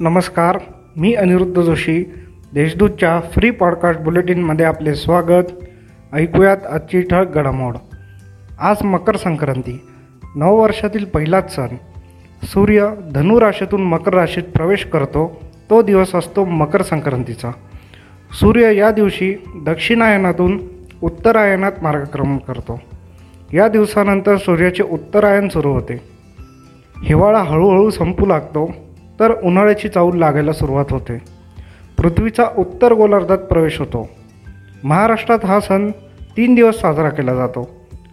[0.00, 0.58] नमस्कार
[0.96, 2.04] मी अनिरुद्ध जोशी.
[2.54, 5.44] देशदूतच्या फ्री पॉडकास्ट बुलेटिनमध्ये आपले स्वागत.
[6.12, 7.76] ऐकूयात आजची ठळक घडामोड.
[8.60, 9.80] आज मकर संक्रांती
[10.36, 11.68] नववर्षातील पहिलाच सण.
[12.42, 15.40] सूर्य धनु राशीतून मकर राशीत प्रवेश करतो
[15.70, 17.50] तो दिवस असतो मकर संक्रांतीचा.
[18.40, 19.34] सूर्य या दिवशी
[19.66, 20.60] दक्षिणायनातून
[21.02, 22.80] उत्तरायणात मार्गक्रमण करतो.
[23.52, 26.00] या दिवसानंतर सूर्याचे उत्तरायण सुरू होते.
[27.04, 28.89] हिवाळा हळूहळू संपू लागतो.
[29.20, 31.18] तर उन्हाळ्याची चाऊल लागायला सुरुवात होते.
[31.98, 34.08] पृथ्वीचा उत्तर गोलार्धात प्रवेश होतो.
[34.84, 35.90] महाराष्ट्रात हा सण
[36.36, 37.70] तीन दिवस साजरा केला जातो.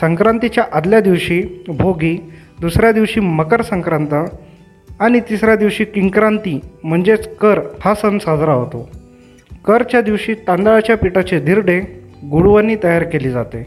[0.00, 4.14] संक्रांतीच्या आदल्या दिवशी भोगी दुसऱ्या दिवशी मकर संक्रांत
[5.00, 8.88] आणि तिसऱ्या दिवशी किंक्रांती म्हणजेच कर हा सण साजरा होतो.
[9.66, 11.80] करच्या दिवशी तांदळाच्या पिठाचे धिरडे
[12.30, 13.66] गुळवणी तयार केली जाते.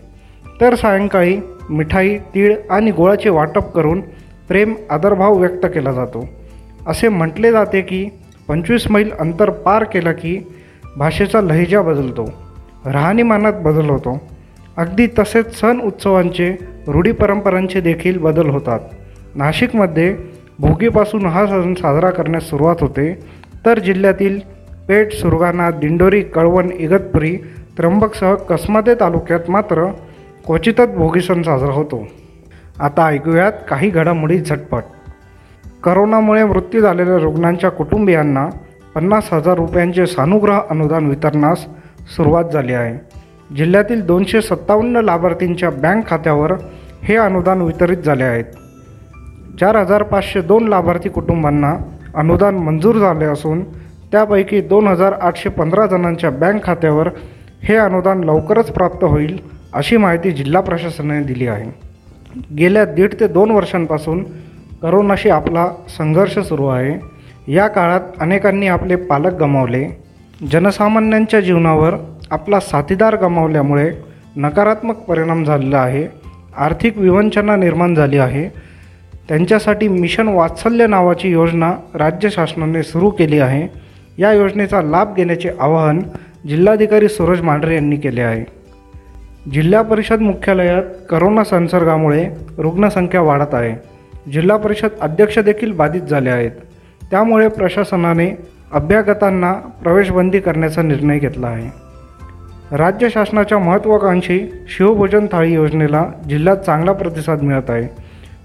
[0.62, 1.38] तर सायंकाळी
[1.70, 4.02] मिठाई तीळ आणि गोळाचे वाटप करून
[4.48, 6.30] प्रेम आदरभाव व्यक्त केला जातो.
[6.88, 8.10] असे म्हटले जाते की
[8.48, 10.48] पंचवीस मैल अंतर पार केलं की
[10.98, 12.34] भाषेचा लहेजा बदलतो
[12.86, 14.22] राहणीमानात बदल होतो.
[14.78, 16.58] अगदी तसेच सण उत्सवांचे
[16.88, 18.80] रूढी परंपरांचे देखील बदल होतात.
[19.36, 20.16] नाशिकमध्ये
[20.60, 23.14] भोगीपासून हा सण साजरा करण्यास सुरुवात होते.
[23.66, 24.40] तर जिल्ह्यातील
[24.88, 27.38] पेठ सुरगाणा दिंडोरी कळवण इगतपुरी
[27.78, 29.86] त्र्यंबकसह कसमादे तालुक्यात मात्र
[30.46, 32.08] क्वचितच भोगी सण साजरा होतो.
[32.80, 34.84] आता ऐकूयात काही घडामोडी झटपट.
[35.84, 38.48] करोनामुळे मृत्यू झालेल्या रुग्णांच्या कुटुंबियांना
[38.96, 41.66] पन्नास हजार रुपयांचे सानुग्रह अनुदान वितरणास
[42.16, 42.96] सुरुवात झाली आहे.
[43.56, 46.54] जिल्ह्यातील दोनशे सत्तावन्न लाभार्थींच्या बँक खात्यावर
[47.04, 48.44] हे अनुदान वितरित झाले आहेत.
[49.60, 51.74] चार हजार पाचशे दोन लाभार्थी कुटुंबांना
[52.16, 53.64] अनुदान मंजूर झाले असून
[54.12, 57.10] त्यापैकी दोन हजार आठशे पंधरा जणांच्या बँक खात्यावर
[57.64, 59.38] हे अनुदान लवकरच प्राप्त होईल
[59.74, 61.72] अशी माहिती जिल्हा प्रशासनाने दिली आहे.
[62.58, 64.24] गेल्या दीड ते दोन वर्षांपासून
[64.82, 67.00] करोनाशी आपला संघर्ष सुरू आहे.
[67.54, 69.88] या काळात अनेकांनी आपले पालक गमावले.
[70.52, 71.94] जनसामान्यांच्या जीवनावर
[72.32, 73.92] आपला साथीदार गमावल्यामुळे
[74.38, 76.08] नकारात्मक परिणाम झालेला आहे.
[76.58, 78.50] आर्थिक विवंचना निर्माण झाली आहे.
[79.30, 83.80] त्यांच्यासाठी मिशन वात्सल्य नावाची योजना राज्य शासनाने सुरू केली आहे.
[84.18, 86.00] या योजनेचा लाभ घेण्याचे आवाहन
[86.48, 88.46] जिल्हाधिकारी सूरज मांढरे यांनी केले आहे.
[89.52, 93.91] जिल्हा परिषद मुख्यालयात करोना संसर्गामुळे रुग्णसंख्या वाढत आहे.
[94.30, 96.52] जिल्हा परिषद अध्यक्ष देखील बाधित झाले आहेत.
[97.12, 98.38] त्यामुळे प्रशासनाने
[98.72, 101.70] अभ्यागतांना प्रवेशबंदी करण्याचा निर्णय घेतला आहे.
[102.76, 107.88] राज्य शासनाच्या महत्त्वाकांक्षी शिवभोजन थाळी योजनेला जिल्ह्यात चांगला प्रतिसाद मिळत आहे.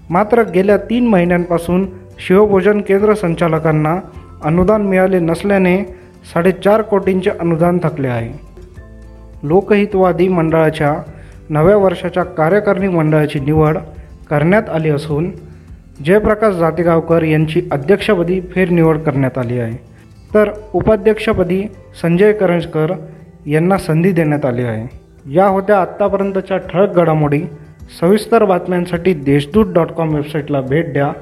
[0.09, 1.87] मात्र गेल्या तीन महिन्यांपासून
[2.19, 3.99] शिवभोजन केंद्र संचालकांना
[4.43, 5.83] अनुदान मिळाले नसल्याने
[6.33, 8.47] साडेचार कोटींचे अनुदान थकले आहे.
[9.43, 10.95] लोकहितवादी मंडळाच्या
[11.49, 13.77] नव्या वर्षाच्या कार्यकारिणी मंडळाची निवड
[14.29, 15.31] करण्यात आली असून
[16.05, 19.77] जयप्रकाश जातेगावकर यांची अध्यक्षपदी फेरनिवड करण्यात आली आहे.
[20.33, 21.63] तर उपाध्यक्षपदी
[22.01, 22.93] संजय करंजकर
[23.45, 24.99] यांना संधी देण्यात आली आहे.
[25.33, 27.41] या होत्या आत्तापर्यंतच्या ठळक घडामोडी.
[28.01, 31.13] सविस्तर बातम्यांसाठी देशदूत डॉट कॉम वेबसाईटला भेट द्या.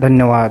[0.00, 0.50] धन्यवाद.